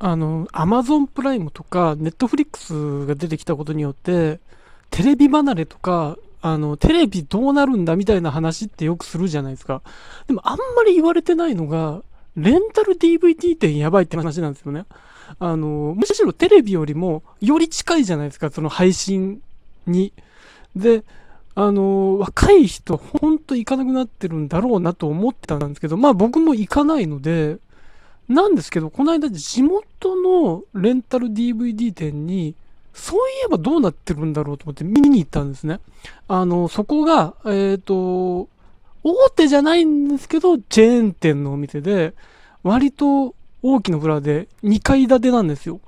[0.00, 4.40] あの、アマゾンプライムとか、ネットフリックスが出てきたことによって、
[4.88, 9.82] テレビ離れとか、あの、テレビどうなるんだみたいな話ってよくするじゃないですか。
[10.26, 12.02] でもあんまり言われてないのが、
[12.34, 14.86] レンタル DVD 店やばいって話なんですよね。
[15.38, 19.42] あの、むしろテレビよりもより近いじゃないですか、その配信
[19.86, 20.14] に。
[20.74, 21.04] で、
[21.54, 27.58] あの、若い人、ほんと行かなくなってるんだろうなと思ってたんですけど、まあ僕も行かないので、
[28.30, 32.54] なんですけど、この間地元のレンタル DVD 店に、
[32.94, 35.80] そういえばどうなってるんだろうと思って見に行ったんですね。
[36.28, 38.48] あの、そこが、えっ、ー、と、
[39.02, 42.14] 大手じゃないんですけど、チェーン店のお店で、
[42.62, 45.80] 割と大きなフラで2階建てなんですよ。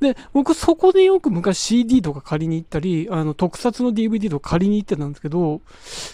[0.00, 5.62] で、僕そこでよく昔 CD とか借りに行ったり、あの、特撮の DVD とか借りに行ってたんですけど、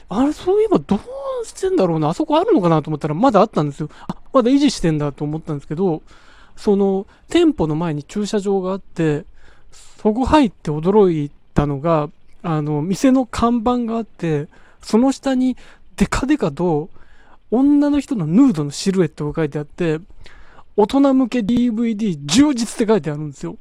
[0.08, 1.00] あれ、そういえばどう
[1.46, 3.88] してんだろうな、あそこあるのかなと思ったらまだあったんですよ。
[4.06, 6.02] あ、まだ維持してんだと思ったんですけど、
[6.56, 9.24] その、店舗の前に駐車場があって、
[10.02, 12.10] そこ入って驚いたのが、
[12.42, 14.48] あの、店の看板があって、
[14.82, 15.56] その下に
[15.96, 16.90] デカデカと、
[17.50, 20.00] 女の人のヌードのシルエットが書いてあって、
[20.76, 23.56] 大人向け DVD 充実って書いてあるんですよ。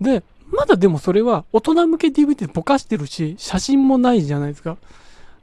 [0.00, 4.76] で、まだでもそれは大人向け DVD ぼかしてるし、写真もないじゃないですか。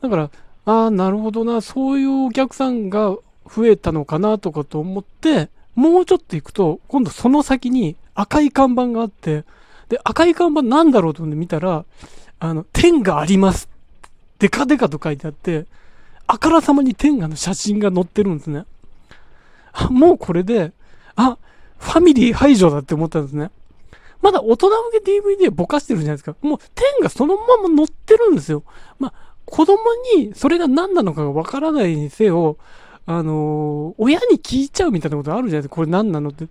[0.02, 0.30] だから、
[0.66, 3.18] ああ、なるほどな、そういうお客さんが
[3.48, 9.44] 増えたのかなとかと思って、もうちょっと行くと、今度その先に赤い看板があって、
[9.90, 11.86] で、赤い看板なんだろうと思って見たら、
[12.40, 13.70] あの、天があります。
[14.40, 15.66] デカデカと書いてあって、
[16.28, 18.66] あからさまに天下の写真が載ってるんですね。
[19.72, 20.74] あ、もうこれで、
[21.16, 21.38] あ、
[21.78, 23.52] ファミリー排除だって思ったんですね。
[24.22, 26.36] まだ大人向け DVD ぼかしてるじゃないですか。
[26.42, 28.64] もう天がそのまま載ってるんですよ。
[29.00, 29.14] まあ、
[29.46, 29.78] 子供
[30.16, 32.58] にそれが何なのかがわからないにせよ、
[33.08, 35.76] あのー、親に聞いちゃうみたいなことあるじゃないですか。
[35.76, 36.48] これ何なのって。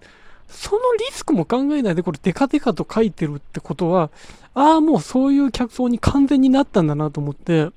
[0.49, 4.11] そのリスクも考えないでこれデカデカと書いてるってことは、
[4.55, 7.69] ああ、もうそういう客層に完全になったんだなと思って、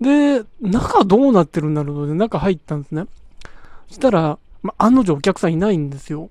[0.00, 3.06] で、中どうなってるんだろうで中入ったんですね。
[3.88, 6.28] そしたら、ま、案の定お客さんいないんですよ。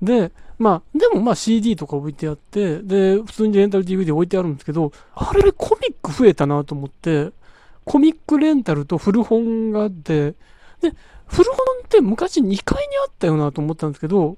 [0.00, 7.32] で、まあ、でもまあ CD とか置いてあって、で、普通にレンタル DVD 置いてあるんですけど、あれでコミック増えたなと思って、
[7.84, 10.34] コミックレンタルと古本があって、
[10.82, 10.92] で、
[11.26, 14.36] 古本って昔2階にあったよなと思ったんですけど、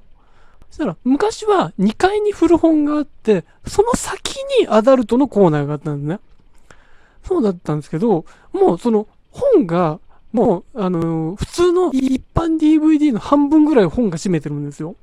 [0.70, 6.20] そしたら昔は2階に古本があって、その先にアダルトのコーナーがあったんですね。
[7.24, 9.98] そうだったんですけど、もうその本が、
[10.32, 14.96] もう、あのー、普通の一般 DVD の半分ぐらい本が占めてるんですよ。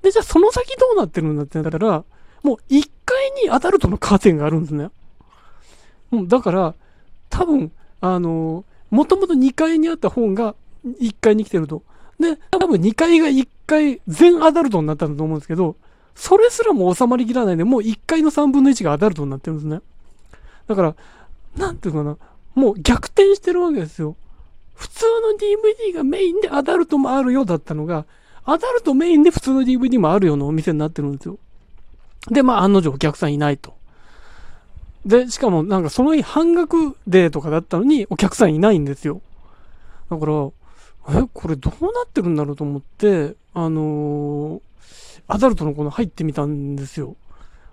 [0.00, 2.04] で、じゃあその先どうなってるんだってなったら、
[2.42, 4.90] もう1階にアダルトのカーテンがあるんですね。
[6.10, 6.74] もうだから、
[7.28, 10.54] 多分、あのー、もともと2階にあった本が
[10.84, 11.82] 1階に来てると。
[12.18, 15.76] で、多分2階が1階全アダルトになったんだと思うんですけど、
[16.14, 19.80] それすらも収まりきらないで、もう1階の3分の1がアダルトになってるんですね。
[20.66, 20.94] だから、
[21.56, 22.16] なんていうかな、
[22.54, 24.16] もう逆転してるわけですよ。
[24.74, 28.06] 普通の DVD がメインでアダルトもあるよだったのが、
[28.44, 31.38] アダルトメインで普通の DVD もあるようなお店になってるんですよ。
[32.30, 33.74] で、まあ案の定お客さんいないと。
[35.06, 39.20] で、しかもなんかその日半額デーとかだったのにお客さんいないんですよ。
[40.10, 40.50] だから、
[41.08, 44.60] え、これどうなってるんだろうと思って、あのー、
[45.26, 47.16] アダルトのコーナー入ってみたんですよ。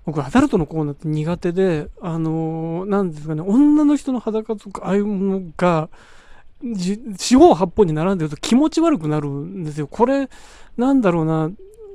[0.05, 5.89] 僕、アダルトのコーナーって苦手で、あのー、なんですかね、女の人の裸とか、ああいうものが、
[6.63, 9.87] 四方八方に並んでると気持ち悪くなるんですよ。
[9.87, 10.29] これ、
[10.77, 11.51] なんだろうな、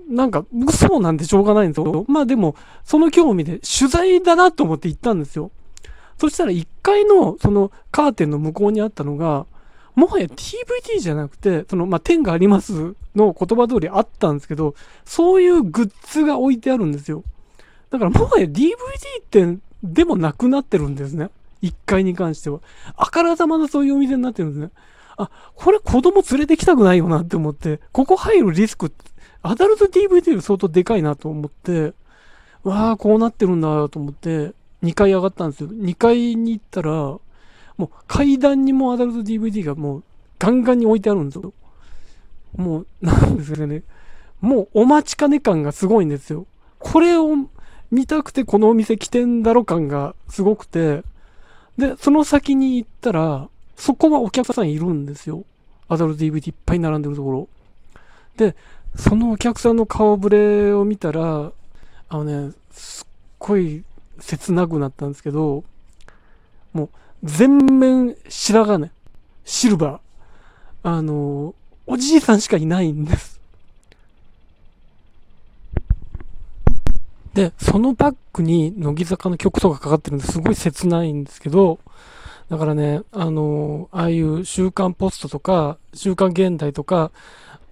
[0.08, 2.04] なんか、僕そうなんでしょうがないんですよ。
[2.08, 2.54] まあでも、
[2.84, 5.50] その興味で取材だなと思って行ったんですよ。
[6.18, 9.46] そしたら1階のそのカーテンの向こうにあったのが、
[9.94, 17.24] もはや DVD じゃなくて、その、まあ、天がありますの言葉通りあったんですけど、そういうグッズが置いてあるんですよ。
[17.90, 18.72] だからもはや DVD
[19.20, 21.28] ってでもなくなってるんですね。
[21.62, 22.60] 1階に関しては。
[22.96, 24.70] あからさまなそういうお店になってるんですね。
[25.16, 28.92] あ、これ子供連れてきたくないよなって思って、ここ入るリスク、
[29.42, 31.92] アダルト DVD より相当でかいなと思って、
[32.64, 34.52] わあ、こうなってるんだと思って、
[34.82, 35.68] 2階上がったんですよ。
[35.68, 37.18] 2階に行ったら、
[37.76, 40.02] もう階段にもアダルト DVD がもう
[40.38, 41.52] ガンガンに置いてあるんですよ。
[42.56, 43.82] もう、なんですかね。
[44.40, 46.46] もうお待ちかね感がすごいんですよ。
[46.78, 47.36] これを
[47.90, 51.02] 見たくてこのお店来てんだろ感がすごくて、
[51.78, 55.44] で、その先に行ったら、そこはお客さんいるんですよ。
[55.88, 57.48] アダルト DVD いっぱい並んでるところ。
[58.36, 58.56] で、
[58.96, 61.52] そのお客さんの顔ぶれを見たら、
[62.08, 63.06] あのね、すっ
[63.38, 63.84] ごい
[64.20, 65.64] 切なくなったんですけど、
[66.72, 66.88] もう
[67.22, 68.90] 全面白髪ね。
[69.44, 70.88] シルバー。
[70.88, 71.54] あの、
[71.86, 73.40] おじいさんしかいないんです。
[77.34, 81.78] で、そのバックに乃木坂の曲とかかかってるんですごい切ないんですけど、
[82.50, 87.10] だからね、あのああいう週刊ポストとか、週刊現代とか、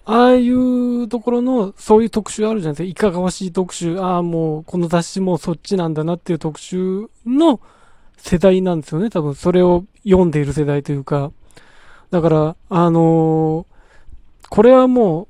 [0.06, 3.08] ああいうところの、そういう特集あるじゃないですか。
[3.08, 3.98] いかがわしい特集。
[4.00, 7.60] ああ、もう、この雑誌もそっちなんだなっていう特集の
[8.22, 9.10] 世代なんですよね。
[9.10, 11.32] 多分、それを読んでいる世代というか。
[12.10, 15.28] だから、あのー、これはもう、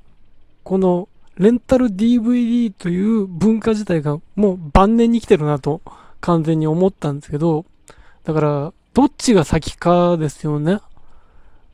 [0.63, 1.07] この、
[1.37, 5.81] レンタル DVD という文化自体がもう晩年に来てるなと
[6.19, 7.65] 完全に思ったんですけど、
[8.23, 10.79] だから、どっちが先かですよね。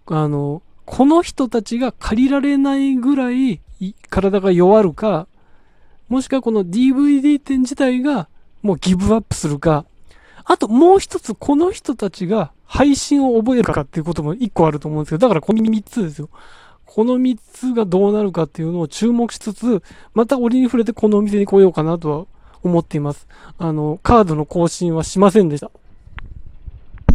[0.05, 3.61] あの、この人たちが借りられないぐらい
[4.09, 5.27] 体が弱るか、
[6.07, 8.29] もしくはこの DVD 店自体が
[8.61, 9.85] もうギブアップするか、
[10.49, 16.29] あともう一つこの人たちが配信を覚えるかっていうことも一個あると思うんですけど、だからこの3つですよ。
[16.85, 19.83] この3つがどうなるかっていうのを注目しつつ、
[20.13, 22.25] また折に触れてこのお店に来ようかなとは
[22.63, 23.27] 思っています。
[23.57, 25.69] あの、カードの更新はしませんでした。